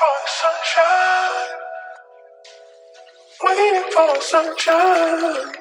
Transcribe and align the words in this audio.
for 0.00 0.18
sunshine. 0.40 1.48
Waiting 3.42 3.88
for 3.94 4.12
sunshine. 4.32 5.52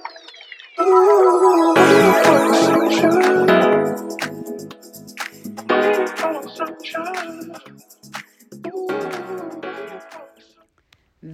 Ooh, 0.80 1.76
waiting 1.76 2.54
sunshine. 2.64 3.50
Sunshine. 6.56 7.40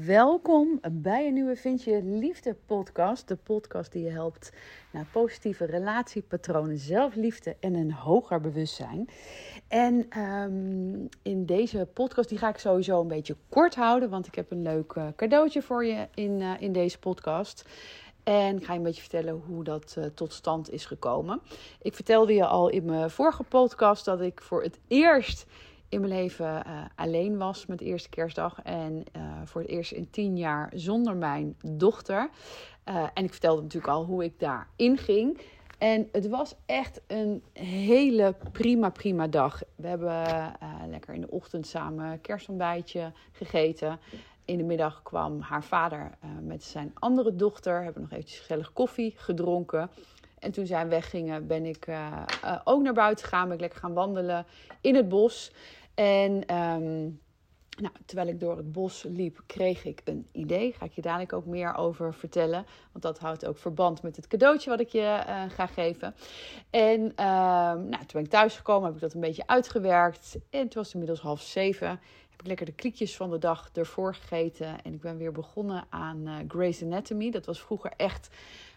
Welkom 0.06 0.80
bij 0.92 1.28
een 1.28 1.34
nieuwe 1.34 1.56
Vind 1.56 1.84
je 1.84 2.04
Liefde 2.04 2.56
podcast. 2.66 3.28
De 3.28 3.36
podcast 3.36 3.92
die 3.92 4.04
je 4.04 4.10
helpt 4.10 4.52
naar 4.92 5.06
positieve 5.12 5.66
relatiepatronen, 5.66 6.78
zelfliefde 6.78 7.56
en 7.60 7.74
een 7.74 7.92
hoger 7.92 8.42
bewustzijn. 8.42 9.10
En 9.68 10.06
ehm, 10.10 11.06
in 11.22 11.46
deze 11.46 11.88
podcast, 11.94 12.30
die 12.30 12.38
ga 12.38 12.50
ik 12.50 12.58
sowieso 12.58 13.02
een 13.02 13.08
beetje 13.08 13.36
kort 13.50 13.76
houden, 13.76 14.10
want 14.10 14.28
ik 14.28 14.36
heb 14.36 14.52
een 14.52 14.62
leuk 14.62 14.92
eh, 14.92 15.08
cadeautje 15.16 15.62
voor 15.62 15.86
je 15.86 16.08
in, 16.14 16.42
eh, 16.42 16.52
in 16.60 16.72
deze 16.72 17.00
podcast. 17.00 17.66
En 18.24 18.58
ik 18.58 18.66
ga 18.66 18.72
je 18.72 18.78
een 18.78 18.86
beetje 18.86 19.02
vertellen 19.02 19.42
hoe 19.48 19.64
dat 19.64 19.96
eh, 19.98 20.06
tot 20.06 20.34
stand 20.34 20.72
is 20.72 20.86
gekomen. 20.86 21.42
Ik 21.82 21.96
vertelde 21.96 22.34
je 22.34 22.46
al 22.46 22.70
in 22.70 22.86
mijn 22.86 23.10
vorige 23.10 23.44
podcast 23.44 24.06
dat 24.06 24.22
ik 24.22 24.42
voor 24.42 24.64
het 24.64 24.80
eerst 24.88 25.46
in 25.90 26.00
mijn 26.02 26.14
leven 26.14 26.64
alleen 26.96 27.38
was 27.38 27.66
met 27.66 27.80
de 27.80 27.86
eerste 27.86 28.10
kerstdag. 28.10 28.62
En 28.64 29.04
voor 29.46 29.62
het 29.62 29.70
eerst 29.70 29.92
in 29.92 30.10
tien 30.10 30.38
jaar 30.38 30.72
zonder 30.76 31.16
mijn 31.16 31.58
dochter. 31.66 32.30
En 33.14 33.24
ik 33.24 33.32
vertelde 33.32 33.62
natuurlijk 33.62 33.94
al 33.94 34.06
hoe 34.06 34.24
ik 34.24 34.40
daarin 34.40 34.98
ging. 34.98 35.40
En 35.78 36.10
het 36.12 36.28
was 36.28 36.56
echt 36.66 37.02
een 37.08 37.44
hele 37.54 38.36
prima, 38.52 38.90
prima 38.90 39.28
dag. 39.28 39.62
We 39.76 39.88
hebben 39.88 40.26
eh, 40.26 40.70
lekker 40.88 41.14
in 41.14 41.22
de 41.22 41.32
ochtend 41.32 41.68
samen 41.68 42.22
kerstontbijtje 42.22 43.12
gegeten. 43.32 44.00
In 44.46 44.58
de 44.58 44.64
middag 44.64 45.04
kwam 45.04 45.40
haar 45.40 45.64
vader 45.64 46.12
eh, 46.20 46.30
met 46.42 46.64
zijn 46.64 46.92
andere 46.94 47.36
dochter. 47.36 47.84
Hebben 47.84 48.02
nog 48.02 48.12
eventjes 48.12 48.40
gezellig 48.40 48.74
koffie 48.74 49.14
gedronken. 49.18 49.90
En 50.40 50.52
toen 50.52 50.66
zij 50.66 50.88
weggingen, 50.88 51.48
ben 51.48 51.66
ik 51.66 51.88
eh, 51.88 52.22
ook 52.64 52.82
naar 52.82 52.94
buiten 52.94 53.26
gegaan. 53.26 53.46
Ben 53.46 53.54
ik 53.54 53.62
lekker 53.62 53.80
gaan 53.80 53.94
wandelen 53.94 54.46
in 54.82 54.96
het 54.96 55.10
bos. 55.10 55.52
En 55.94 56.46
ehm, 56.46 57.10
nou, 57.76 57.94
terwijl 58.06 58.28
ik 58.28 58.40
door 58.40 58.58
het 58.58 58.72
bos 58.72 59.04
liep, 59.04 59.42
kreeg 59.46 59.86
ik 59.86 60.02
een 60.04 60.28
idee. 60.32 60.74
Ga 60.74 60.86
ik 60.86 60.92
je 60.92 61.02
dadelijk 61.02 61.34
ook 61.34 61.46
meer 61.46 61.76
over 61.76 62.14
vertellen. 62.14 62.66
Want 62.92 63.04
dat 63.04 63.20
houdt 63.20 63.46
ook 63.46 63.58
verband 63.58 64.02
met 64.02 64.16
het 64.16 64.28
cadeautje 64.28 64.70
wat 64.70 64.80
ik 64.80 64.90
je 64.90 65.02
eh, 65.02 65.44
ga 65.50 65.66
geven. 65.66 66.16
En 66.70 67.12
ehm, 67.16 67.90
nou, 67.90 67.98
toen 67.98 68.08
ben 68.12 68.24
ik 68.24 68.30
thuisgekomen, 68.30 68.86
heb 68.86 68.96
ik 68.96 69.02
dat 69.02 69.14
een 69.14 69.20
beetje 69.20 69.48
uitgewerkt. 69.48 70.38
En 70.50 70.68
toen 70.68 70.82
was 70.82 70.94
inmiddels 70.94 71.20
half 71.20 71.42
zeven. 71.42 71.90
Heb 72.30 72.40
ik 72.40 72.48
lekker 72.48 72.66
de 72.66 72.72
kliekjes 72.72 73.16
van 73.16 73.30
de 73.30 73.38
dag 73.38 73.70
ervoor 73.74 74.16
gegeten. 74.16 74.82
En 74.82 74.94
ik 74.94 75.02
ben 75.02 75.18
weer 75.18 75.32
begonnen 75.32 75.86
aan 75.90 76.28
eh 76.28 76.36
Grey's 76.48 76.84
Anatomy. 76.84 77.32
Dat 77.32 77.46
was 77.46 77.62
vroeger 77.62 77.94
echt 77.98 78.30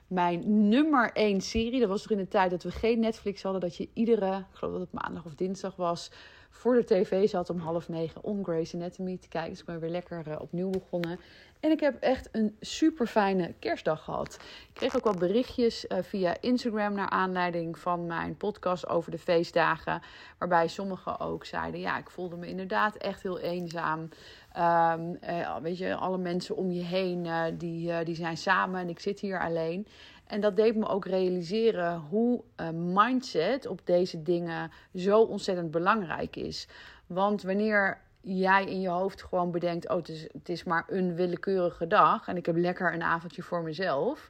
mijn 0.08 0.68
nummer 0.68 1.10
één 1.12 1.40
serie. 1.40 1.80
Dat 1.80 1.88
was 1.88 2.04
er 2.04 2.10
in 2.10 2.16
de 2.16 2.28
tijd 2.28 2.50
dat 2.50 2.62
we 2.62 2.70
geen 2.70 3.00
Netflix 3.00 3.42
hadden. 3.42 3.60
Dat 3.60 3.76
je 3.76 3.88
iedere, 3.92 4.36
ik 4.38 4.44
geloof 4.56 4.72
dat 4.72 4.88
het 4.90 5.02
maandag 5.02 5.24
of 5.24 5.34
dinsdag 5.34 5.76
was, 5.76 6.10
voor 6.50 6.74
de 6.74 6.84
tv 6.84 7.28
zat 7.28 7.50
om 7.50 7.58
half 7.58 7.88
negen 7.88 8.24
om 8.24 8.44
Grey's 8.44 8.74
Anatomy 8.74 9.16
te 9.16 9.28
kijken. 9.28 9.50
Dus 9.50 9.60
ik 9.60 9.66
ben 9.66 9.80
weer 9.80 9.90
lekker 9.90 10.30
eh, 10.30 10.40
opnieuw 10.40 10.70
begonnen. 10.70 11.20
En 11.60 11.70
ik 11.70 11.80
heb 11.80 12.02
echt 12.02 12.28
een 12.32 12.56
super 12.60 13.06
fijne 13.06 13.54
kerstdag 13.58 14.04
gehad. 14.04 14.34
Ik 14.68 14.74
kreeg 14.74 14.96
ook 14.96 15.04
wat 15.04 15.18
berichtjes 15.18 15.86
eh, 15.86 15.98
via 16.02 16.36
Instagram 16.40 16.94
naar 16.94 17.08
aanleiding 17.08 17.78
van 17.78 18.06
mijn 18.06 18.36
podcast 18.36 18.88
over 18.88 19.10
de 19.10 19.18
feestdagen. 19.18 20.02
Waarbij 20.38 20.68
sommigen 20.68 21.20
ook 21.20 21.44
zeiden: 21.44 21.80
Ja, 21.80 21.98
ik 21.98 22.10
voelde 22.10 22.36
me 22.36 22.46
inderdaad 22.46 22.96
echt 22.96 23.22
heel 23.22 23.38
eenzaam. 23.38 24.08
Eh, 24.52 25.56
weet 25.62 25.78
je, 25.78 25.94
alle 25.94 26.18
mensen 26.18 26.56
om 26.56 26.70
je 26.70 26.82
heen 26.82 27.26
eh, 27.26 27.44
die, 27.54 27.92
eh, 27.92 28.04
die 28.04 28.14
zijn 28.14 28.36
samen 28.36 28.80
en 28.80 28.88
ik 28.88 29.00
zit 29.00 29.20
hier 29.20 29.40
alleen. 29.40 29.86
En 30.26 30.40
dat 30.40 30.56
deed 30.56 30.76
me 30.76 30.88
ook 30.88 31.04
realiseren 31.04 31.98
hoe 31.98 32.42
mindset 32.72 33.66
op 33.66 33.80
deze 33.84 34.22
dingen 34.22 34.70
zo 34.94 35.20
ontzettend 35.20 35.70
belangrijk 35.70 36.36
is. 36.36 36.68
Want 37.06 37.42
wanneer 37.42 38.00
jij 38.20 38.64
in 38.64 38.80
je 38.80 38.88
hoofd 38.88 39.22
gewoon 39.22 39.50
bedenkt: 39.50 39.88
oh, 39.88 39.96
het 40.32 40.48
is, 40.48 40.64
maar 40.64 40.84
een 40.88 41.14
willekeurige 41.14 41.86
dag 41.86 42.28
en 42.28 42.36
ik 42.36 42.46
heb 42.46 42.56
lekker 42.56 42.94
een 42.94 43.02
avondje 43.02 43.42
voor 43.42 43.62
mezelf. 43.62 44.28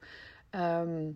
Ehm, 0.51 1.11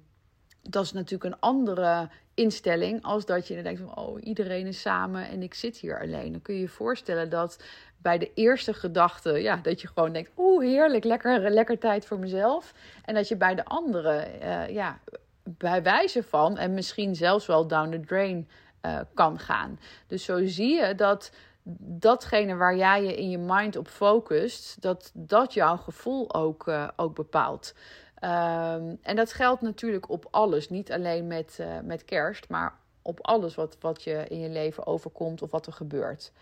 dat 0.63 0.85
is 0.85 0.93
natuurlijk 0.93 1.35
een 1.35 1.41
andere 1.41 2.09
instelling 2.35 3.03
als 3.03 3.27
dat 3.27 3.49
je 3.49 3.63
denkt 3.63 3.81
van 3.81 3.97
oh 3.97 4.23
iedereen 4.23 4.67
is 4.67 4.81
samen 4.81 5.29
en 5.29 5.43
ik 5.43 5.55
zit 5.55 5.77
hier 5.77 6.01
alleen. 6.01 6.33
Dan 6.33 6.43
kun 6.43 6.55
je 6.55 6.61
je 6.61 6.69
voorstellen 6.69 7.31
dat 7.31 7.65
bij 8.03 8.19
de 8.19 8.31
eerste 8.35 8.75
gedachte 8.75 9.33
ja 9.33 9.57
dat 9.57 9.81
je 9.81 9.89
gewoon 9.89 10.13
denkt 10.13 10.31
oeh 10.37 10.65
heerlijk 10.65 11.05
lekker 11.05 11.51
lekker 11.51 11.79
tijd 11.79 12.07
voor 12.07 12.19
mezelf 12.19 12.73
en 13.05 13.15
dat 13.15 13.29
je 13.29 13.37
bij 13.37 13.55
de 13.55 13.65
andere 13.65 14.17
eh, 14.17 14.69
ja 14.69 14.99
bij 15.45 15.83
wijze 15.83 16.23
van 16.23 16.59
en 16.59 16.75
misschien 16.75 17.15
zelfs 17.15 17.47
wel 17.47 17.67
down 17.67 17.91
the 17.91 18.01
drain 18.01 18.49
eh, 18.81 18.99
kan 19.15 19.39
gaan. 19.39 19.79
Dus 20.07 20.25
zo 20.25 20.47
zie 20.47 20.75
je 20.75 20.95
dat 20.95 21.33
datgene 21.79 22.57
waar 22.57 22.77
jij 22.77 23.05
je 23.05 23.17
in 23.17 23.31
je 23.31 23.39
mind 23.39 23.77
op 23.77 23.89
focust, 23.89 24.83
dat 24.83 25.11
dat 25.15 25.55
jouw 25.55 25.77
gevoel 25.77 26.35
ook, 26.35 26.69
eh, 26.69 26.89
ook 26.97 27.15
bepaalt. 27.15 27.75
Ehm, 28.15 28.95
en 29.03 29.17
dat 29.17 29.33
geldt 29.33 29.63
natuurlijk 29.63 30.11
op 30.11 30.27
alles, 30.31 30.69
niet 30.69 30.93
alleen 30.93 31.27
met, 31.27 31.59
met 31.85 32.05
kerst, 32.05 32.49
maar 32.49 32.75
op 33.03 33.27
alles 33.27 33.55
wat, 33.55 33.77
wat 33.81 34.03
je 34.03 34.25
in 34.29 34.41
je 34.41 34.49
leven 34.49 34.87
overkomt 34.87 35.43
of 35.43 35.51
wat 35.51 35.67
er 35.67 35.73
gebeurt. 35.73 36.33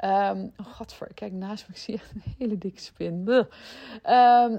Ehm 0.00 0.46
oh 0.56 0.66
godver, 0.66 1.14
kijk 1.14 1.32
naast 1.32 1.68
me, 1.68 1.74
ik 1.74 1.80
zie 1.80 1.94
echt 1.94 2.10
een 2.14 2.34
hele 2.38 2.58
dikke 2.58 2.80
spin. 2.80 3.46
Ehm, 4.02 4.56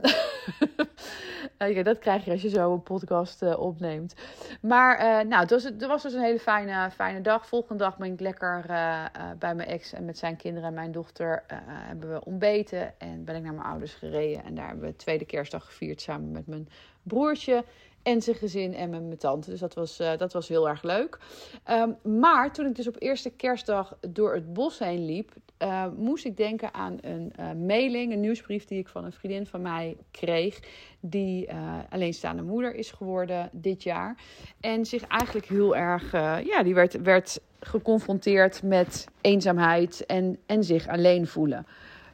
dat 1.83 1.99
krijg 1.99 2.25
je 2.25 2.31
als 2.31 2.41
je 2.41 2.49
zo 2.49 2.73
een 2.73 2.83
podcast 2.83 3.41
eh, 3.41 3.59
opneemt. 3.59 4.15
Maar 4.61 4.97
eh, 4.97 5.27
nou, 5.27 5.41
het 5.41 5.49
was, 5.49 5.87
was 5.87 6.03
dus 6.03 6.13
een 6.13 6.21
hele 6.21 6.39
fijne, 6.39 6.91
fijne 6.91 7.21
dag. 7.21 7.47
Volgende 7.47 7.83
dag 7.83 7.97
ben 7.97 8.13
ik 8.13 8.19
lekker 8.19 8.65
eh, 8.69 9.05
bij 9.39 9.55
mijn 9.55 9.69
ex 9.69 9.93
en 9.93 10.05
met 10.05 10.17
zijn 10.17 10.35
kinderen 10.37 10.67
en 10.67 10.75
mijn 10.75 10.91
dochter 10.91 11.43
hebben 11.63 12.13
we 12.13 12.25
ontbeten. 12.25 12.99
En 12.99 13.23
ben 13.23 13.35
ik 13.35 13.43
naar 13.43 13.53
mijn 13.53 13.67
ouders 13.67 13.93
gereden. 13.93 14.43
En 14.43 14.55
daar 14.55 14.67
hebben 14.67 14.85
we 14.85 14.91
de 14.91 14.95
tweede 14.95 15.25
kerstdag 15.25 15.65
gevierd 15.65 16.01
samen 16.01 16.31
met 16.31 16.47
mijn 16.47 16.67
broertje 17.03 17.63
en 18.03 18.21
zijn 18.21 18.35
gezin 18.35 18.73
en 18.73 18.89
mijn 18.89 19.17
tante. 19.17 19.49
Dus 19.49 19.59
dat 19.59 19.73
was, 19.73 19.99
eh, 19.99 20.17
dat 20.17 20.33
was 20.33 20.47
heel 20.47 20.69
erg 20.69 20.83
leuk. 20.83 21.17
Ehm, 21.63 21.91
maar 22.03 22.53
toen 22.53 22.65
ik 22.65 22.75
dus 22.75 22.87
op 22.87 22.95
eerste 22.99 23.29
kerstdag 23.29 23.97
door 24.09 24.33
het 24.33 24.53
bos 24.53 24.79
heen 24.79 25.05
liep, 25.05 25.31
eh, 25.57 25.85
moest 25.97 26.25
ik 26.25 26.37
denken 26.37 26.73
aan 26.73 26.97
een 27.01 27.33
eh, 27.35 27.51
mailing, 27.51 28.13
een 28.13 28.19
nieuwsbrief 28.19 28.65
die 28.65 28.79
ik 28.79 28.87
van 28.87 29.05
een 29.05 29.11
vriendin 29.11 29.45
van 29.45 29.61
mij 29.61 29.97
kreeg. 30.11 30.59
Die 30.99 31.49
alleenstaande 31.89 32.41
moeder 32.41 32.75
is 32.75 32.91
geworden 32.91 33.49
dit 33.51 33.83
jaar. 33.83 34.15
En 34.59 34.85
zich 34.85 35.07
eigenlijk 35.07 35.47
heel 35.47 35.75
erg, 35.75 36.11
ja, 36.45 36.63
die 36.63 36.73
werd, 36.73 37.01
werd 37.01 37.41
geconfronteerd 37.59 38.63
met 38.63 39.07
eenzaamheid 39.21 40.05
en, 40.05 40.37
en 40.45 40.63
zich 40.63 40.87
alleen 40.87 41.27
voelen. 41.27 41.65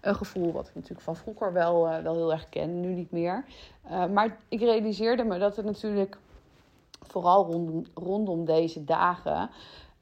Een 0.08 0.16
gevoel 0.16 0.52
wat 0.52 0.68
ik 0.68 0.76
natuurlijk 0.76 1.02
van 1.02 1.16
vroeger 1.16 1.54
wel, 1.54 1.88
eh, 1.88 2.04
wel 2.04 2.16
heel 2.16 2.32
erg 2.32 2.50
ken, 2.50 2.80
nu 2.80 2.94
niet 2.94 3.12
meer. 3.12 3.46
Uh, 3.92 4.06
maar 4.06 4.38
ik 4.48 4.60
realiseerde 4.60 5.24
me 5.24 5.38
dat 5.38 5.56
het 5.56 5.66
natuurlijk 5.66 6.18
vooral 7.02 7.46
rondom, 7.46 7.86
rondom 7.94 8.46
deze 8.46 8.84
dagen 8.84 9.50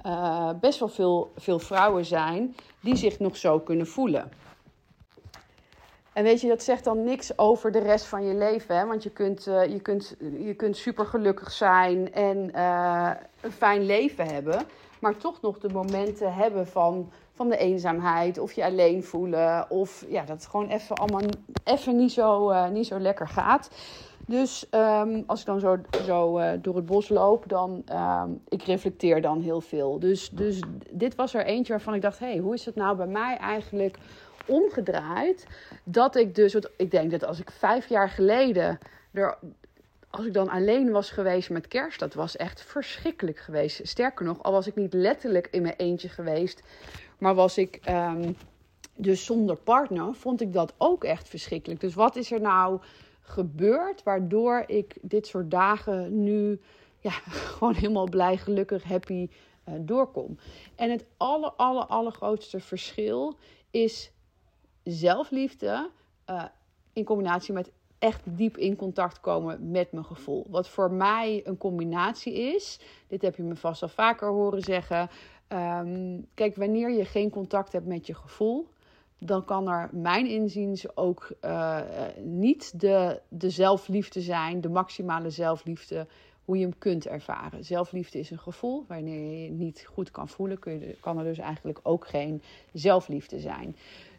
uh, 0.06 0.50
best 0.60 0.80
wel 0.80 0.88
veel, 0.88 1.32
veel 1.36 1.60
vrouwen 1.60 2.06
zijn 2.06 2.56
die 2.80 2.96
zich 2.96 3.20
nog 3.20 3.38
zo 3.38 3.60
kunnen 3.60 3.88
voelen. 3.88 4.32
En 6.14 6.24
weet 6.24 6.42
je, 6.42 6.48
dat 6.48 6.64
zegt 6.64 6.84
dan 6.84 7.04
niks 7.04 7.38
over 7.38 7.72
de 7.72 7.80
rest 7.80 8.06
van 8.06 8.26
je 8.26 8.34
leven. 8.34 8.78
Hè? 8.78 8.86
Want 8.86 9.04
je 9.04 9.10
kunt, 9.10 9.44
je, 9.44 9.80
kunt, 9.82 10.16
je 10.40 10.54
kunt 10.54 10.78
super 10.78 11.06
gelukkig 11.06 11.52
zijn 11.52 12.14
en 12.14 12.60
een 13.42 13.52
fijn 13.52 13.86
leven 13.86 14.28
hebben. 14.28 14.66
Maar 15.00 15.18
toch 15.18 15.42
nog 15.42 15.60
de 15.60 15.70
momenten 15.70 16.34
hebben 16.34 16.68
van, 16.68 17.12
van 17.34 17.50
de 17.50 17.58
eenzaamheid. 17.58 18.38
Of 18.38 18.52
je 18.52 18.66
alleen 18.66 19.04
voelen. 19.04 19.70
Of 19.70 20.06
ja, 20.10 20.20
dat 20.24 20.36
het 20.38 20.46
gewoon 20.46 20.70
even 20.70 20.96
allemaal 20.96 21.30
even 21.64 21.96
niet 21.96 22.12
zo, 22.12 22.52
uh, 22.52 22.70
niet 22.70 22.88
zo 22.88 23.00
lekker 23.00 23.28
gaat. 23.28 23.70
Dus 24.28 24.68
um, 24.72 25.24
als 25.28 25.40
ik 25.40 25.46
dan 25.46 25.60
zo, 25.60 25.78
zo 26.06 26.40
uh, 26.40 26.52
door 26.62 26.76
het 26.76 26.86
bos 26.86 27.10
loop, 27.10 27.44
dan 27.48 27.84
um, 27.92 28.42
ik 28.48 28.64
reflecteer 28.64 29.22
dan 29.22 29.42
heel 29.42 29.62
veel. 29.62 30.00
Dus, 30.00 30.30
dus 30.30 30.62
dit 30.92 31.16
was 31.16 31.34
er 31.34 31.46
eentje 31.46 31.74
waarvan 31.74 31.94
ik 31.94 32.02
dacht, 32.02 32.20
hé, 32.20 32.26
hey, 32.26 32.38
hoe 32.38 32.54
is 32.54 32.66
het 32.66 32.76
nou 32.76 32.96
bij 32.96 33.08
mij 33.08 33.38
eigenlijk 33.38 33.98
omgedraaid? 34.48 35.48
Dat 35.84 36.16
ik 36.16 36.36
dus, 36.36 36.56
ik 36.78 36.92
denk 36.92 37.12
dat 37.12 37.26
als 37.26 37.40
ik 37.40 37.52
vijf 37.52 37.88
jaar 37.88 38.10
geleden 38.10 38.80
er, 39.12 39.38
als 40.18 40.26
ik 40.26 40.34
dan 40.34 40.50
alleen 40.50 40.92
was 40.92 41.10
geweest 41.12 41.50
met 41.50 41.68
kerst, 41.68 42.00
dat 42.00 42.14
was 42.14 42.36
echt 42.36 42.62
verschrikkelijk 42.62 43.38
geweest. 43.38 43.88
Sterker 43.88 44.26
nog, 44.26 44.44
al 44.44 44.52
was 44.52 44.68
ik 44.68 44.76
niet 44.76 44.94
letterlijk 44.94 45.48
in 45.52 45.62
mijn 45.62 45.76
eentje 45.78 46.10
geweest, 46.10 46.64
maar 47.18 47.36
was 47.36 47.58
ik 47.58 47.80
um, 47.90 48.36
dus 48.96 49.26
zonder 49.26 49.56
partner, 49.56 50.14
vond 50.14 50.42
ik 50.42 50.54
dat 50.54 50.74
ook 50.78 51.04
echt 51.04 51.30
verschrikkelijk. 51.30 51.80
Dus 51.80 51.94
wat 51.94 52.16
is 52.16 52.32
er 52.32 52.42
nou 52.42 52.80
gebeurd 53.22 54.04
waardoor 54.04 54.64
ik 54.68 54.96
dit 55.02 55.28
soort 55.28 55.52
dagen 55.52 56.24
nu 56.24 56.62
ja, 57.00 57.12
gewoon 57.56 57.74
helemaal 57.74 58.10
blij, 58.10 58.38
gelukkig, 58.38 58.84
happy 58.84 59.30
uh, 59.70 59.76
doorkom? 59.80 60.38
En 60.76 60.92
het 60.92 61.06
aller, 61.18 61.52
aller, 61.52 61.86
allergrootste 61.86 62.60
verschil 62.60 63.38
is 63.72 64.12
zelfliefde 64.84 65.90
uh, 66.30 66.44
in 66.94 67.04
combinatie 67.04 67.54
met 67.54 67.72
echt 68.00 68.22
diep 68.38 68.58
in 68.58 68.76
contact 68.76 69.20
komen 69.20 69.72
met 69.72 69.92
mijn 69.92 70.06
gevoel. 70.06 70.46
Wat 70.50 70.70
voor 70.70 70.92
mij 70.92 71.42
een 71.44 71.58
combinatie 71.58 72.34
is, 72.34 72.80
dit 73.08 73.22
heb 73.22 73.36
je 73.36 73.44
me 73.44 73.56
vast 73.56 73.82
al 73.82 73.88
vaker 73.88 74.28
horen 74.28 74.62
zeggen. 74.62 75.10
Um, 75.50 76.26
kijk, 76.34 76.56
wanneer 76.56 76.92
je 76.92 77.06
geen 77.06 77.30
contact 77.30 77.72
hebt 77.72 77.86
met 77.86 78.08
je 78.08 78.14
gevoel, 78.14 78.68
dan 79.20 79.46
kan 79.46 79.70
er 79.70 79.90
mijn 79.92 80.28
inziens 80.28 80.98
ook 80.98 81.32
uh, 81.42 81.82
niet 82.24 82.80
de, 82.80 83.22
de 83.30 83.50
zelfliefde 83.50 84.22
zijn, 84.22 84.62
de 84.62 84.70
maximale 84.70 85.30
zelfliefde, 85.30 86.08
hoe 86.46 86.58
je 86.58 86.64
hem 86.64 86.78
kunt 86.78 87.08
ervaren. 87.08 87.64
Zelfliefde 87.64 88.20
is 88.20 88.32
een 88.32 88.40
gevoel. 88.40 88.86
Wanneer 88.88 89.20
je 89.20 89.44
je 89.44 89.52
niet 89.52 89.86
goed 89.94 90.12
kan 90.12 90.28
voelen, 90.28 90.60
kun 90.60 90.80
je, 90.80 90.98
kan 91.00 91.18
er 91.18 91.24
dus 91.24 91.38
eigenlijk 91.38 91.80
ook 91.84 92.08
geen 92.08 92.42
zelfliefde 92.74 93.40
zijn. 93.40 93.76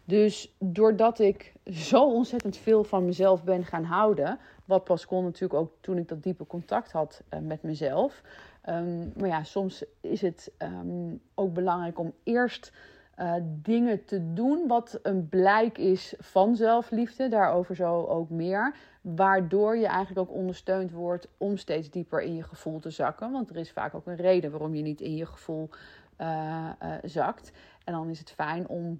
Dus 0.07 0.55
doordat 0.59 1.19
ik 1.19 1.53
zo 1.65 2.11
ontzettend 2.13 2.57
veel 2.57 2.83
van 2.83 3.05
mezelf 3.05 3.43
ben 3.43 3.65
gaan 3.65 3.83
houden, 3.83 4.39
wat 4.65 4.83
pas 4.83 5.05
kon 5.05 5.23
natuurlijk 5.23 5.59
ook 5.59 5.71
toen 5.81 5.97
ik 5.97 6.07
dat 6.07 6.23
diepe 6.23 6.45
contact 6.45 6.91
had 6.91 7.21
uh, 7.33 7.39
met 7.39 7.63
mezelf. 7.63 8.21
Um, 8.69 9.11
maar 9.17 9.27
ja, 9.27 9.43
soms 9.43 9.83
is 10.01 10.21
het 10.21 10.51
um, 10.57 11.21
ook 11.35 11.53
belangrijk 11.53 11.99
om 11.99 12.13
eerst 12.23 12.71
uh, 13.19 13.33
dingen 13.43 14.05
te 14.05 14.33
doen 14.33 14.67
wat 14.67 14.99
een 15.03 15.29
blijk 15.29 15.77
is 15.77 16.13
van 16.19 16.55
zelfliefde. 16.55 17.27
Daarover 17.27 17.75
zo 17.75 18.03
ook 18.03 18.29
meer. 18.29 18.75
Waardoor 19.01 19.77
je 19.77 19.87
eigenlijk 19.87 20.29
ook 20.29 20.37
ondersteund 20.37 20.91
wordt 20.91 21.27
om 21.37 21.57
steeds 21.57 21.89
dieper 21.89 22.21
in 22.21 22.35
je 22.35 22.43
gevoel 22.43 22.79
te 22.79 22.89
zakken. 22.89 23.31
Want 23.31 23.49
er 23.49 23.57
is 23.57 23.71
vaak 23.71 23.93
ook 23.93 24.07
een 24.07 24.15
reden 24.15 24.51
waarom 24.51 24.75
je 24.75 24.81
niet 24.81 25.01
in 25.01 25.15
je 25.15 25.25
gevoel 25.25 25.69
uh, 26.21 26.69
zakt. 27.03 27.51
En 27.83 27.93
dan 27.93 28.09
is 28.09 28.19
het 28.19 28.31
fijn 28.31 28.67
om 28.67 28.99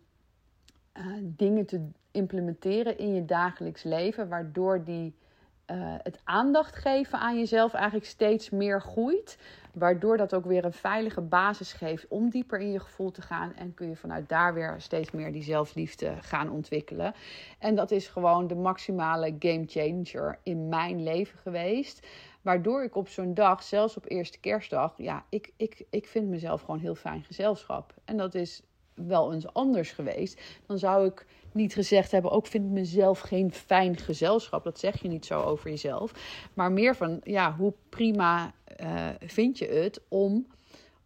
dingen 1.21 1.65
te 1.65 1.88
implementeren 2.11 2.97
in 2.97 3.13
je 3.13 3.25
dagelijks 3.25 3.83
leven. 3.83 4.29
Waardoor 4.29 4.83
die 4.83 5.15
uh, 5.71 5.95
het 6.03 6.19
aandacht 6.23 6.75
geven 6.75 7.19
aan 7.19 7.38
jezelf 7.38 7.73
eigenlijk 7.73 8.05
steeds 8.05 8.49
meer 8.49 8.81
groeit. 8.81 9.38
Waardoor 9.73 10.17
dat 10.17 10.33
ook 10.33 10.45
weer 10.45 10.65
een 10.65 10.73
veilige 10.73 11.21
basis 11.21 11.73
geeft 11.73 12.07
om 12.07 12.29
dieper 12.29 12.59
in 12.59 12.71
je 12.71 12.79
gevoel 12.79 13.11
te 13.11 13.21
gaan. 13.21 13.53
En 13.55 13.73
kun 13.73 13.89
je 13.89 13.95
vanuit 13.95 14.29
daar 14.29 14.53
weer 14.53 14.75
steeds 14.77 15.11
meer 15.11 15.31
die 15.31 15.44
zelfliefde 15.44 16.15
gaan 16.21 16.51
ontwikkelen. 16.51 17.13
En 17.59 17.75
dat 17.75 17.91
is 17.91 18.07
gewoon 18.07 18.47
de 18.47 18.55
maximale 18.55 19.35
game 19.39 19.63
changer 19.65 20.39
in 20.44 20.69
mijn 20.69 21.03
leven 21.03 21.39
geweest. 21.39 22.07
Waardoor 22.41 22.83
ik 22.83 22.95
op 22.95 23.07
zo'n 23.07 23.33
dag, 23.33 23.63
zelfs 23.63 23.97
op 23.97 24.09
eerste 24.09 24.39
kerstdag, 24.39 24.94
ja, 24.97 25.25
ik, 25.29 25.51
ik, 25.57 25.85
ik 25.89 26.07
vind 26.07 26.27
mezelf 26.27 26.61
gewoon 26.61 26.79
heel 26.79 26.95
fijn 26.95 27.23
gezelschap. 27.23 27.94
En 28.05 28.17
dat 28.17 28.35
is 28.35 28.61
wel 28.97 29.33
eens 29.33 29.53
anders 29.53 29.91
geweest. 29.91 30.41
Dan 30.65 30.77
zou 30.77 31.05
ik 31.05 31.25
niet 31.51 31.73
gezegd 31.73 32.11
hebben, 32.11 32.31
ook 32.31 32.47
vind 32.47 32.65
ik 32.65 32.71
mezelf 32.71 33.19
geen 33.19 33.53
fijn 33.53 33.97
gezelschap. 33.97 34.63
Dat 34.63 34.79
zeg 34.79 35.01
je 35.01 35.07
niet 35.07 35.25
zo 35.25 35.41
over 35.41 35.69
jezelf. 35.69 36.11
Maar 36.53 36.71
meer 36.71 36.95
van, 36.95 37.19
ja, 37.23 37.55
hoe 37.55 37.73
prima 37.89 38.53
uh, 38.81 39.09
vind 39.19 39.57
je 39.57 39.67
het 39.67 40.01
om, 40.07 40.47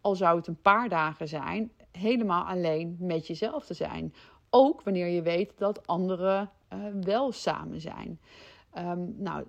al 0.00 0.14
zou 0.14 0.36
het 0.36 0.46
een 0.46 0.60
paar 0.62 0.88
dagen 0.88 1.28
zijn, 1.28 1.72
helemaal 1.90 2.44
alleen 2.44 2.96
met 3.00 3.26
jezelf 3.26 3.66
te 3.66 3.74
zijn. 3.74 4.14
Ook 4.50 4.82
wanneer 4.82 5.06
je 5.06 5.22
weet 5.22 5.52
dat 5.58 5.86
anderen 5.86 6.50
uh, 6.72 6.78
wel 7.00 7.32
samen 7.32 7.80
zijn. 7.80 8.20
Um, 8.78 9.14
nou, 9.18 9.44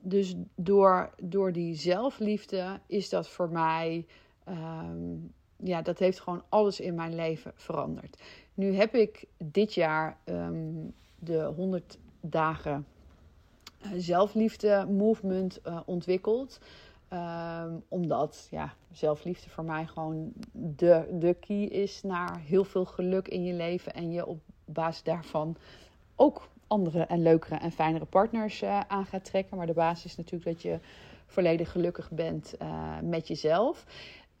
dus 0.00 0.34
door, 0.54 1.14
door 1.22 1.52
die 1.52 1.74
zelfliefde 1.74 2.80
is 2.86 3.08
dat 3.08 3.28
voor 3.28 3.50
mij. 3.50 4.06
Um, 4.48 5.32
ja, 5.64 5.82
dat 5.82 5.98
heeft 5.98 6.20
gewoon 6.20 6.42
alles 6.48 6.80
in 6.80 6.94
mijn 6.94 7.14
leven 7.14 7.52
veranderd. 7.54 8.22
Nu 8.54 8.74
heb 8.74 8.94
ik 8.94 9.24
dit 9.36 9.74
jaar 9.74 10.16
um, 10.24 10.94
de 11.18 11.52
100 11.56 11.98
dagen 12.20 12.86
uh, 13.84 13.90
zelfliefde 13.96 14.86
movement 14.90 15.60
uh, 15.66 15.80
ontwikkeld. 15.84 16.60
Um, 17.12 17.82
omdat 17.88 18.48
ja, 18.50 18.74
zelfliefde 18.92 19.50
voor 19.50 19.64
mij 19.64 19.86
gewoon 19.86 20.32
de, 20.52 21.16
de 21.18 21.34
key 21.34 21.62
is 21.62 22.02
naar 22.02 22.40
heel 22.40 22.64
veel 22.64 22.84
geluk 22.84 23.28
in 23.28 23.44
je 23.44 23.52
leven. 23.52 23.94
En 23.94 24.12
je 24.12 24.26
op 24.26 24.40
basis 24.64 25.02
daarvan 25.02 25.56
ook 26.16 26.48
andere 26.66 27.02
en 27.02 27.22
leukere 27.22 27.54
en 27.54 27.72
fijnere 27.72 28.04
partners 28.04 28.62
uh, 28.62 28.80
aan 28.80 29.06
gaat 29.06 29.24
trekken. 29.24 29.56
Maar 29.56 29.66
de 29.66 29.72
basis 29.72 30.04
is 30.04 30.16
natuurlijk 30.16 30.44
dat 30.44 30.62
je 30.62 30.78
volledig 31.26 31.70
gelukkig 31.70 32.10
bent 32.10 32.54
met 33.02 33.28
jezelf. 33.28 33.84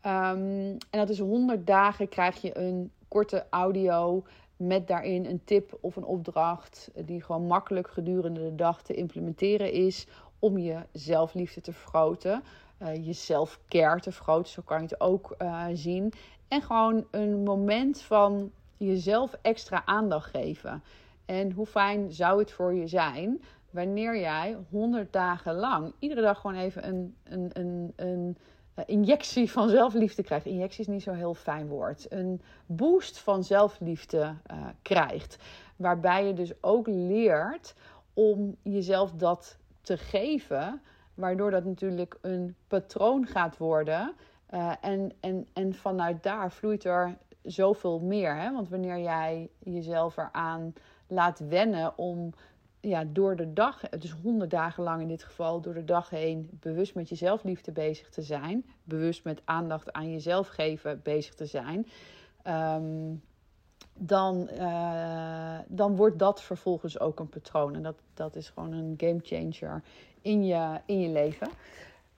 Um, 0.06 0.76
en 0.90 0.98
dat 0.98 1.08
is 1.08 1.18
100 1.18 1.66
dagen 1.66 2.08
krijg 2.08 2.40
je 2.40 2.58
een 2.58 2.90
korte 3.08 3.46
audio 3.50 4.24
met 4.56 4.88
daarin 4.88 5.24
een 5.24 5.44
tip 5.44 5.78
of 5.80 5.96
een 5.96 6.04
opdracht 6.04 6.90
die 7.04 7.22
gewoon 7.22 7.46
makkelijk 7.46 7.88
gedurende 7.88 8.40
de 8.40 8.54
dag 8.54 8.82
te 8.82 8.94
implementeren 8.94 9.72
is 9.72 10.06
om 10.38 10.58
je 10.58 10.76
zelfliefde 10.92 11.60
te 11.60 11.72
vergroten, 11.72 12.42
uh, 12.82 13.06
je 13.06 13.12
zelfcare 13.12 14.00
te 14.00 14.12
vergroten, 14.12 14.52
zo 14.52 14.62
kan 14.64 14.76
je 14.76 14.84
het 14.88 15.00
ook 15.00 15.34
uh, 15.38 15.66
zien. 15.72 16.12
En 16.48 16.62
gewoon 16.62 17.06
een 17.10 17.42
moment 17.42 18.00
van 18.00 18.50
jezelf 18.76 19.36
extra 19.42 19.82
aandacht 19.84 20.30
geven. 20.30 20.82
En 21.24 21.52
hoe 21.52 21.66
fijn 21.66 22.12
zou 22.12 22.38
het 22.38 22.52
voor 22.52 22.74
je 22.74 22.86
zijn 22.86 23.42
wanneer 23.70 24.18
jij 24.18 24.56
100 24.70 25.12
dagen 25.12 25.54
lang 25.54 25.92
iedere 25.98 26.20
dag 26.20 26.40
gewoon 26.40 26.56
even 26.56 26.88
een, 26.88 27.14
een, 27.24 27.50
een, 27.52 27.92
een 27.96 28.36
injectie 28.86 29.50
van 29.50 29.68
zelfliefde 29.68 30.22
krijgt. 30.22 30.46
Injectie 30.46 30.80
is 30.80 30.86
niet 30.86 31.02
zo'n 31.02 31.14
heel 31.14 31.34
fijn 31.34 31.68
woord. 31.68 32.06
Een 32.12 32.42
boost 32.66 33.18
van 33.18 33.44
zelfliefde 33.44 34.34
uh, 34.50 34.66
krijgt. 34.82 35.38
Waarbij 35.76 36.26
je 36.26 36.32
dus 36.32 36.52
ook 36.60 36.86
leert 36.86 37.74
om 38.14 38.56
jezelf 38.62 39.12
dat 39.12 39.58
te 39.80 39.96
geven. 39.96 40.80
Waardoor 41.14 41.50
dat 41.50 41.64
natuurlijk 41.64 42.18
een 42.20 42.54
patroon 42.68 43.26
gaat 43.26 43.56
worden. 43.56 44.12
Uh, 44.50 44.72
en, 44.80 45.12
en, 45.20 45.46
en 45.52 45.74
vanuit 45.74 46.22
daar 46.22 46.52
vloeit 46.52 46.84
er 46.84 47.16
zoveel 47.42 47.98
meer. 48.00 48.36
Hè? 48.36 48.52
Want 48.52 48.68
wanneer 48.68 48.98
jij 48.98 49.50
jezelf 49.58 50.16
eraan 50.16 50.72
laat 51.06 51.38
wennen 51.38 51.98
om 51.98 52.32
ja, 52.82 53.04
door 53.04 53.36
de 53.36 53.52
dag, 53.52 53.80
dus 53.80 54.14
honderd 54.22 54.50
dagen 54.50 54.82
lang 54.82 55.00
in 55.00 55.08
dit 55.08 55.22
geval, 55.22 55.60
door 55.60 55.74
de 55.74 55.84
dag 55.84 56.10
heen 56.10 56.48
bewust 56.52 56.94
met 56.94 57.08
je 57.08 57.14
zelfliefde 57.14 57.72
bezig 57.72 58.08
te 58.08 58.22
zijn. 58.22 58.64
Bewust 58.84 59.24
met 59.24 59.42
aandacht 59.44 59.92
aan 59.92 60.10
jezelf 60.10 60.48
geven 60.48 61.00
bezig 61.02 61.34
te 61.34 61.46
zijn. 61.46 61.86
Um, 62.46 63.22
dan, 63.98 64.48
uh, 64.52 65.58
dan 65.66 65.96
wordt 65.96 66.18
dat 66.18 66.42
vervolgens 66.42 67.00
ook 67.00 67.20
een 67.20 67.28
patroon. 67.28 67.74
En 67.74 67.82
dat, 67.82 67.96
dat 68.14 68.36
is 68.36 68.48
gewoon 68.48 68.72
een 68.72 68.94
game 68.96 69.20
changer 69.22 69.82
in 70.20 70.44
je, 70.44 70.80
in 70.86 71.00
je 71.00 71.08
leven. 71.08 71.48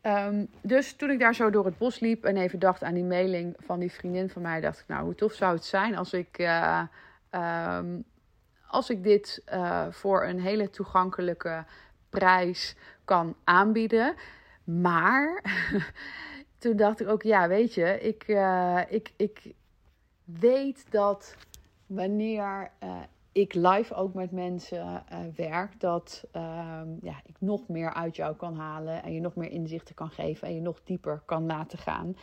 Um, 0.03 0.49
dus 0.61 0.97
toen 0.97 1.11
ik 1.11 1.19
daar 1.19 1.35
zo 1.35 1.51
door 1.51 1.65
het 1.65 1.79
bos 1.79 2.01
liep 2.01 2.25
en 2.25 2.37
even 2.37 2.59
dacht 2.59 2.83
aan 2.83 2.95
die 2.95 3.05
mailing 3.05 3.57
van 3.59 3.79
die 3.79 3.93
vriendin 3.93 4.31
van 4.31 4.43
mij, 4.43 4.61
dacht 4.61 4.81
ik, 4.81 4.89
nou, 4.89 5.05
hoe 5.05 5.15
tof 5.15 5.33
zou 5.33 5.55
het 5.55 5.65
zijn 5.65 5.97
als 5.97 6.13
ik. 6.13 6.39
Uh, 6.39 6.83
um, 7.31 8.05
als 8.75 8.91
ik 8.91 9.03
dit 9.03 9.43
uh, 9.53 9.87
voor 9.91 10.25
een 10.25 10.41
hele 10.41 10.71
toegankelijke 10.71 11.65
prijs 12.09 12.77
kan 13.05 13.35
aanbieden. 13.45 14.15
Maar 14.65 15.43
toen 16.59 16.77
dacht 16.77 17.01
ik 17.01 17.09
ook, 17.09 17.23
ja, 17.23 17.49
weet 17.49 17.75
je, 17.75 18.01
ik, 18.01 18.29
uh, 18.29 18.81
ik, 18.89 19.13
ik 19.17 19.55
weet 20.25 20.91
dat 20.91 21.37
wanneer 21.87 22.71
uh, 22.85 22.97
ik 23.33 23.55
live 23.55 23.95
ook 23.95 24.15
met 24.15 24.31
mensen 24.31 25.05
werk, 25.37 25.81
dat 25.81 26.25
ehm, 26.33 26.89
ja, 27.01 27.21
ik 27.25 27.37
nog 27.39 27.69
meer 27.69 27.93
uit 27.93 28.17
jou 28.17 28.37
kan 28.37 28.57
halen 28.57 29.03
en 29.03 29.13
je 29.13 29.21
nog 29.21 29.35
meer 29.35 29.51
inzichten 29.51 29.95
kan 29.95 30.11
geven 30.11 30.49
en 30.49 30.55
je 30.55 30.61
nog 30.61 30.81
dieper 30.85 31.23
kan 31.25 31.47
laten 31.47 31.79
gaan. 31.79 32.17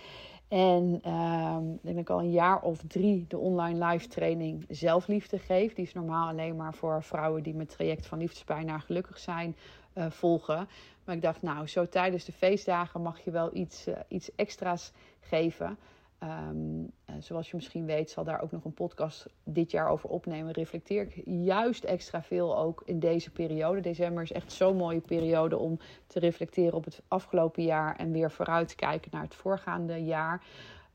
En 0.51 1.01
um, 1.11 1.79
ik 1.83 1.93
denk 1.93 2.09
al 2.09 2.19
een 2.19 2.31
jaar 2.31 2.61
of 2.61 2.81
drie 2.87 3.25
de 3.27 3.37
online 3.37 3.85
live 3.85 4.07
training 4.07 4.65
zelfliefde 4.69 5.39
geef. 5.39 5.73
Die 5.73 5.85
is 5.85 5.93
normaal 5.93 6.27
alleen 6.27 6.55
maar 6.55 6.73
voor 6.73 7.03
vrouwen 7.03 7.43
die 7.43 7.53
met 7.53 7.69
traject 7.69 8.05
van 8.05 8.17
liefdespijn 8.17 8.65
naar 8.65 8.79
gelukkig 8.81 9.19
zijn 9.19 9.55
uh, 9.93 10.05
volgen. 10.09 10.67
Maar 11.05 11.15
ik 11.15 11.21
dacht, 11.21 11.41
nou, 11.41 11.67
zo 11.67 11.87
tijdens 11.87 12.25
de 12.25 12.31
feestdagen 12.31 13.01
mag 13.01 13.19
je 13.23 13.31
wel 13.31 13.49
iets, 13.53 13.87
uh, 13.87 13.95
iets 14.07 14.35
extra's 14.35 14.91
geven. 15.19 15.77
Um, 16.23 16.91
zoals 17.19 17.49
je 17.49 17.55
misschien 17.55 17.85
weet, 17.85 18.09
zal 18.09 18.23
daar 18.23 18.41
ook 18.41 18.51
nog 18.51 18.65
een 18.65 18.73
podcast 18.73 19.27
dit 19.43 19.71
jaar 19.71 19.89
over 19.89 20.09
opnemen. 20.09 20.51
Reflecteer 20.51 21.01
ik 21.01 21.21
juist 21.25 21.83
extra 21.83 22.23
veel 22.23 22.57
ook 22.57 22.81
in 22.85 22.99
deze 22.99 23.31
periode. 23.31 23.79
December 23.79 24.23
is 24.23 24.31
echt 24.31 24.51
zo'n 24.51 24.75
mooie 24.75 24.99
periode 24.99 25.57
om 25.57 25.79
te 26.07 26.19
reflecteren 26.19 26.73
op 26.73 26.85
het 26.85 27.01
afgelopen 27.07 27.63
jaar 27.63 27.95
en 27.95 28.11
weer 28.11 28.31
vooruit 28.31 28.67
te 28.67 28.75
kijken 28.75 29.11
naar 29.13 29.23
het 29.23 29.35
voorgaande 29.35 30.03
jaar. 30.03 30.43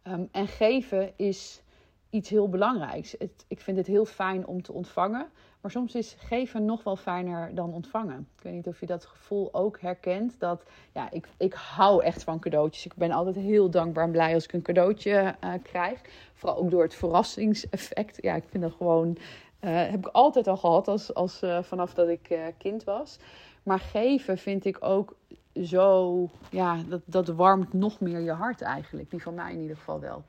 Um, 0.08 0.28
en 0.32 0.46
geven 0.46 1.12
is 1.16 1.62
iets 2.10 2.28
heel 2.28 2.48
belangrijks. 2.48 3.14
Het, 3.18 3.44
ik 3.48 3.60
vind 3.60 3.76
het 3.76 3.86
heel 3.86 4.04
fijn 4.04 4.46
om 4.46 4.62
te 4.62 4.72
ontvangen. 4.72 5.26
Maar 5.60 5.70
soms 5.70 5.94
is 5.94 6.16
geven 6.18 6.64
nog 6.64 6.84
wel 6.84 6.96
fijner 6.96 7.54
dan 7.54 7.72
ontvangen. 7.72 8.28
Ik 8.36 8.42
weet 8.42 8.52
niet 8.52 8.66
of 8.66 8.80
je 8.80 8.86
dat 8.86 9.04
gevoel 9.04 9.54
ook 9.54 9.80
herkent. 9.80 10.40
Dat 10.40 10.62
ja, 10.92 11.10
ik, 11.10 11.28
ik 11.36 11.54
hou 11.54 12.02
echt 12.02 12.24
van 12.24 12.40
cadeautjes. 12.40 12.86
Ik 12.86 12.94
ben 12.94 13.10
altijd 13.10 13.36
heel 13.36 13.70
dankbaar 13.70 14.04
en 14.04 14.10
blij 14.10 14.34
als 14.34 14.44
ik 14.44 14.52
een 14.52 14.62
cadeautje 14.62 15.34
uh, 15.44 15.52
krijg. 15.62 16.00
Vooral 16.34 16.58
ook 16.58 16.70
door 16.70 16.82
het 16.82 16.94
verrassingseffect. 16.94 18.22
Ja, 18.22 18.34
ik 18.34 18.44
vind 18.48 18.62
dat 18.62 18.72
gewoon 18.72 19.18
heb 19.60 20.06
ik 20.06 20.06
altijd 20.06 20.46
al 20.46 20.56
gehad 20.56 20.88
als, 20.88 21.14
als, 21.14 21.42
vanaf 21.60 21.94
dat 21.94 22.08
ik 22.08 22.38
kind 22.58 22.84
was. 22.84 23.18
Maar 23.62 23.78
geven 23.78 24.38
vind 24.38 24.64
ik 24.64 24.76
ook 24.80 25.16
zo, 25.62 26.28
ja, 26.50 26.82
dat, 26.88 27.00
dat 27.04 27.28
warmt 27.28 27.72
nog 27.72 28.00
meer 28.00 28.20
je 28.20 28.32
hart 28.32 28.62
eigenlijk. 28.62 29.10
Die 29.10 29.22
van 29.22 29.34
mij 29.34 29.52
in 29.52 29.60
ieder 29.60 29.76
geval 29.76 30.00
wel. 30.00 30.24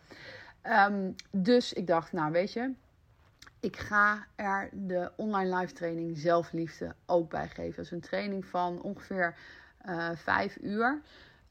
Ehm, 0.68 1.12
dus 1.32 1.74
ik 1.74 1.88
dacht, 1.88 2.12
nou 2.12 2.32
weet 2.32 2.54
je, 2.54 2.74
ik 3.60 3.78
ga 3.78 4.26
er 4.36 4.70
de 4.74 5.12
online 5.16 5.58
live 5.58 5.74
training 5.74 6.18
zelfliefde 6.18 6.96
ook 7.06 7.30
bij 7.30 7.48
geven. 7.48 7.76
Dat 7.76 7.86
is 7.86 7.92
een 7.92 8.00
training 8.00 8.46
van 8.46 8.82
ongeveer 8.82 9.36
uh, 9.86 10.10
vijf 10.16 10.58
uur. 10.62 11.02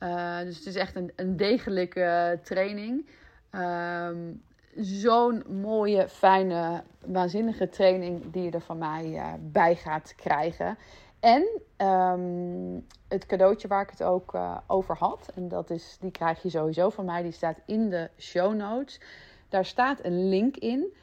Uh, 0.01 0.39
dus 0.39 0.57
het 0.57 0.67
is 0.67 0.75
echt 0.75 0.97
een, 0.97 1.13
een 1.17 1.37
degelijke 1.37 2.39
training. 2.43 3.09
Um, 3.51 4.43
Zo'n 4.77 5.45
mooie, 5.61 6.09
fijne, 6.09 6.83
waanzinnige 7.07 7.69
training 7.69 8.33
die 8.33 8.43
je 8.43 8.51
er 8.51 8.61
van 8.61 8.79
mij 8.79 9.05
uh, 9.07 9.33
bij 9.41 9.75
gaat 9.75 10.15
krijgen. 10.15 10.79
En 11.21 11.61
um, 11.87 12.87
het 13.09 13.27
cadeautje 13.27 13.69
waar 13.69 13.83
ik 13.83 13.91
het 13.91 14.03
ook 14.03 14.35
uh, 14.35 14.57
over 14.67 14.97
had, 14.97 15.31
en 15.35 15.49
dat 15.49 15.71
is, 15.71 15.97
die 16.01 16.11
krijg 16.11 16.43
je 16.43 16.51
sowieso 16.51 16.91
van 16.91 17.05
mij, 17.05 17.23
die 17.23 17.33
staat 17.33 17.59
in 17.67 17.89
de 17.89 18.11
show 18.19 18.55
notes. 18.55 19.01
Daar 19.49 19.65
staat 19.65 20.05
een 20.05 20.29
link 20.29 20.57
in 20.57 20.95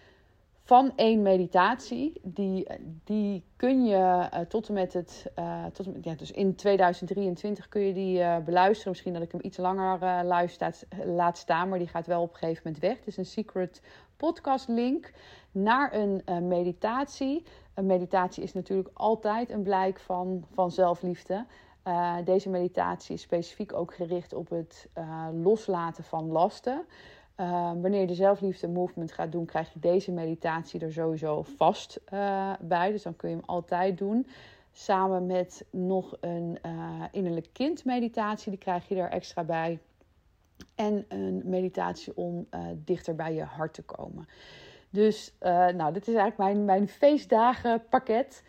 van 0.63 0.93
één 0.95 1.21
meditatie. 1.21 2.21
Die, 2.23 2.67
die 3.03 3.43
kun 3.55 3.85
je 3.85 4.29
uh, 4.33 4.39
tot 4.39 4.67
en 4.67 4.73
met 4.73 4.93
het. 4.93 5.31
Uh, 5.39 5.65
tot, 5.65 5.87
ja, 6.01 6.15
dus 6.15 6.31
in 6.31 6.55
2023 6.55 7.69
kun 7.69 7.81
je 7.81 7.93
die 7.93 8.19
uh, 8.19 8.37
beluisteren. 8.37 8.91
Misschien 8.91 9.13
dat 9.13 9.21
ik 9.21 9.31
hem 9.31 9.41
iets 9.43 9.57
langer 9.57 10.23
luister, 10.25 10.75
laat 11.05 11.37
staan, 11.37 11.69
maar 11.69 11.77
die 11.77 11.87
gaat 11.87 12.07
wel 12.07 12.21
op 12.21 12.29
een 12.29 12.37
gegeven 12.37 12.61
moment 12.65 12.81
weg. 12.81 12.97
Het 12.97 13.07
is 13.07 13.17
een 13.17 13.25
secret 13.25 13.81
podcast 14.17 14.67
link 14.67 15.11
naar 15.51 15.93
een 15.93 16.47
meditatie. 16.47 17.43
Een 17.73 17.85
meditatie 17.85 18.43
is 18.43 18.53
natuurlijk 18.53 18.89
altijd 18.93 19.49
een 19.49 19.63
blijk 19.63 19.99
van, 19.99 20.45
van 20.53 20.71
zelfliefde. 20.71 21.45
deze 22.23 22.49
meditatie 22.49 23.15
is 23.15 23.21
specifiek 23.21 23.73
ook 23.73 23.93
gericht 23.93 24.33
op 24.33 24.49
het 24.49 24.89
loslaten 25.41 26.03
van 26.03 26.31
lasten. 26.31 26.85
Uh, 27.37 27.71
wanneer 27.81 27.99
je 27.99 28.07
de 28.07 28.13
zelfliefde 28.13 28.67
movement 28.67 29.11
gaat 29.11 29.31
doen, 29.31 29.45
krijg 29.45 29.73
je 29.73 29.79
deze 29.79 30.11
meditatie 30.11 30.79
er 30.79 30.93
sowieso 30.93 31.43
vast 31.43 31.99
uh, 32.13 32.53
bij. 32.61 32.91
Dus 32.91 33.03
dan 33.03 33.15
kun 33.15 33.29
je 33.29 33.35
hem 33.35 33.45
altijd 33.45 33.97
doen. 33.97 34.27
Samen 34.71 35.25
met 35.25 35.65
nog 35.71 36.17
een 36.19 36.57
uh, 36.65 37.03
innerlijk 37.11 37.47
kind 37.51 37.85
meditatie, 37.85 38.49
die 38.49 38.59
krijg 38.59 38.87
je 38.87 38.95
er 38.95 39.09
extra 39.09 39.43
bij. 39.43 39.79
En 40.75 41.05
een 41.07 41.41
meditatie 41.45 42.17
om 42.17 42.47
dichter 42.75 43.15
bij 43.15 43.33
je 43.33 43.43
hart 43.43 43.73
te 43.73 43.83
komen. 43.83 44.27
Dus 44.89 45.33
nou, 45.75 45.93
dit 45.93 46.07
is 46.07 46.13
eigenlijk 46.15 46.37
mijn, 46.37 46.65
mijn 46.65 46.87
feestdagenpakket. 46.87 48.43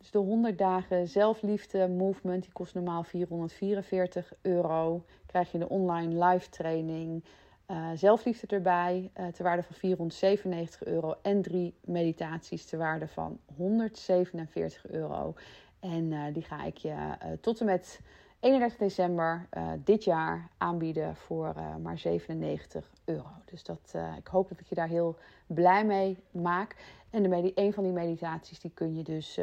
Dus 0.00 0.10
de 0.10 0.18
100 0.18 0.58
dagen 0.58 1.08
zelfliefde 1.08 1.88
movement, 1.88 2.42
die 2.42 2.52
kost 2.52 2.74
normaal 2.74 3.02
444 3.02 4.32
euro. 4.42 5.04
Krijg 5.26 5.52
je 5.52 5.58
de 5.58 5.68
online 5.68 6.24
live 6.24 6.48
training. 6.48 7.24
Uh, 7.70 7.90
zelfliefde 7.94 8.46
erbij, 8.46 9.10
uh, 9.20 9.26
ter 9.26 9.44
waarde 9.44 9.62
van 9.62 9.74
497 9.74 10.84
euro. 10.84 11.14
En 11.22 11.42
drie 11.42 11.74
meditaties 11.84 12.64
ter 12.64 12.78
waarde 12.78 13.08
van 13.08 13.38
147 13.56 14.86
euro. 14.90 15.34
En 15.80 16.10
uh, 16.10 16.24
die 16.32 16.42
ga 16.42 16.64
ik 16.64 16.76
je 16.76 16.94
tot 17.40 17.60
en 17.60 17.66
met 17.66 18.00
31 18.40 18.78
december 18.78 19.48
dit 19.84 20.04
jaar 20.04 20.48
aanbieden 20.58 21.16
voor 21.16 21.54
maar 21.82 21.98
97 21.98 22.90
euro. 23.04 23.30
Dus 23.44 23.64
dat, 23.64 23.94
ik 24.18 24.26
hoop 24.26 24.48
dat 24.48 24.60
ik 24.60 24.66
je 24.66 24.74
daar 24.74 24.88
heel 24.88 25.16
blij 25.46 25.84
mee 25.84 26.16
maak. 26.30 26.76
En 27.10 27.22
de 27.22 27.52
een 27.54 27.72
van 27.72 27.84
die 27.84 27.92
meditaties 27.92 28.60
die 28.60 28.70
kun, 28.74 28.96
je 28.96 29.02
dus, 29.02 29.40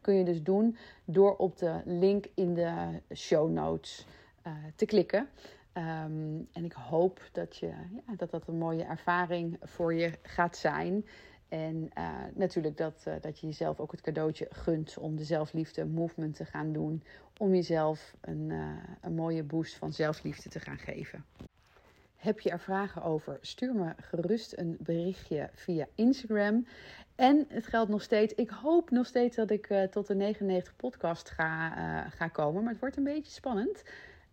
kun 0.00 0.14
je 0.14 0.24
dus 0.24 0.42
doen 0.42 0.76
door 1.04 1.36
op 1.36 1.58
de 1.58 1.80
link 1.84 2.26
in 2.34 2.54
de 2.54 3.00
show 3.14 3.50
notes 3.50 4.06
te 4.76 4.86
klikken. 4.86 5.28
Um, 5.76 6.48
en 6.52 6.64
ik 6.64 6.72
hoop 6.72 7.28
dat, 7.32 7.56
je, 7.56 7.66
ja, 8.06 8.14
dat 8.16 8.30
dat 8.30 8.48
een 8.48 8.58
mooie 8.58 8.84
ervaring 8.84 9.56
voor 9.60 9.94
je 9.94 10.12
gaat 10.22 10.56
zijn. 10.56 11.04
En 11.48 11.90
uh, 11.98 12.08
natuurlijk 12.34 12.76
dat, 12.76 13.04
uh, 13.08 13.14
dat 13.20 13.38
je 13.38 13.46
jezelf 13.46 13.80
ook 13.80 13.90
het 13.90 14.00
cadeautje 14.00 14.46
gunt 14.50 14.98
om 14.98 15.16
de 15.16 15.24
zelfliefde 15.24 15.84
movement 15.84 16.36
te 16.36 16.44
gaan 16.44 16.72
doen. 16.72 17.02
Om 17.38 17.54
jezelf 17.54 18.14
een, 18.20 18.50
uh, 18.50 18.76
een 19.00 19.14
mooie 19.14 19.42
boost 19.42 19.76
van 19.76 19.92
zelfliefde 19.92 20.48
te 20.48 20.60
gaan 20.60 20.78
geven. 20.78 21.24
Heb 22.16 22.40
je 22.40 22.50
er 22.50 22.60
vragen 22.60 23.02
over? 23.02 23.38
Stuur 23.40 23.74
me 23.74 23.94
gerust 23.96 24.58
een 24.58 24.76
berichtje 24.80 25.50
via 25.54 25.86
Instagram. 25.94 26.66
En 27.14 27.44
het 27.48 27.66
geldt 27.66 27.90
nog 27.90 28.02
steeds. 28.02 28.34
Ik 28.34 28.50
hoop 28.50 28.90
nog 28.90 29.06
steeds 29.06 29.36
dat 29.36 29.50
ik 29.50 29.88
tot 29.90 30.06
de 30.06 30.14
99 30.14 30.76
podcast 30.76 31.30
ga, 31.30 31.70
ga 32.08 32.28
komen. 32.28 32.62
Maar 32.62 32.72
het 32.72 32.80
wordt 32.80 32.96
een 32.96 33.04
beetje 33.04 33.32
spannend. 33.32 33.82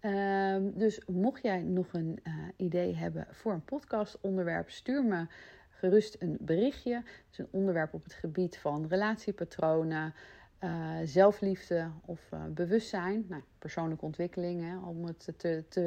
Um, 0.05 0.77
dus 0.77 1.01
mocht 1.05 1.41
jij 1.41 1.61
nog 1.61 1.93
een 1.93 2.19
uh, 2.23 2.33
idee 2.57 2.95
hebben 2.95 3.27
voor 3.31 3.53
een 3.53 3.65
podcastonderwerp, 3.65 4.69
stuur 4.69 5.03
me 5.03 5.27
gerust 5.69 6.15
een 6.19 6.37
berichtje. 6.39 7.03
Dus 7.29 7.37
een 7.37 7.47
onderwerp 7.51 7.93
op 7.93 8.03
het 8.03 8.13
gebied 8.13 8.57
van 8.57 8.87
relatiepatronen, 8.87 10.13
uh, 10.63 10.97
zelfliefde 11.03 11.89
of 12.05 12.19
uh, 12.33 12.43
bewustzijn. 12.49 13.25
Nou, 13.29 13.41
persoonlijke 13.59 14.05
ontwikkeling, 14.05 14.83
om 14.85 15.05
het 15.05 15.33
te. 15.37 15.63
te 15.69 15.81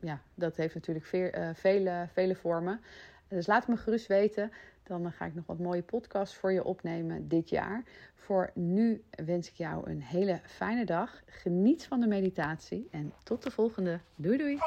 ja, 0.00 0.20
dat 0.34 0.56
heeft 0.56 0.74
natuurlijk 0.74 1.06
vele, 1.54 2.08
vele 2.12 2.34
vormen. 2.34 2.80
Dus 3.28 3.46
laat 3.46 3.68
me 3.68 3.76
gerust 3.76 4.06
weten. 4.06 4.52
Dan 4.82 5.06
eh, 5.06 5.12
ga 5.12 5.24
ik 5.24 5.34
nog 5.34 5.46
wat 5.46 5.58
mooie 5.58 5.82
podcasts 5.82 6.36
voor 6.36 6.52
je 6.52 6.64
opnemen 6.64 7.28
dit 7.28 7.48
jaar. 7.48 7.82
Voor 8.14 8.50
nu 8.54 9.04
wens 9.10 9.48
ik 9.48 9.54
jou 9.54 9.90
een 9.90 10.02
hele 10.02 10.40
fijne 10.46 10.84
dag. 10.84 11.22
Geniet 11.26 11.86
van 11.86 12.00
de 12.00 12.06
meditatie 12.06 12.88
en 12.90 13.12
tot 13.22 13.42
de 13.42 13.50
volgende. 13.50 14.00
Doei 14.14 14.38
doei. 14.38 14.58